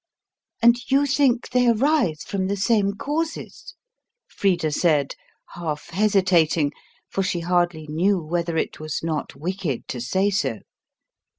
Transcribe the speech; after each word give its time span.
"And 0.63 0.77
you 0.89 1.05
think 1.05 1.51
they 1.51 1.67
arise 1.67 2.23
from 2.23 2.47
the 2.47 2.55
same 2.57 2.93
causes?" 2.95 3.75
Frida 4.27 4.71
said, 4.71 5.13
half 5.49 5.91
hesitating: 5.91 6.71
for 7.07 7.21
she 7.21 7.41
hardly 7.41 7.85
knew 7.85 8.19
whether 8.19 8.57
it 8.57 8.79
was 8.79 9.03
not 9.03 9.35
wicked 9.35 9.87
to 9.89 10.01
say 10.01 10.31
so. 10.31 10.61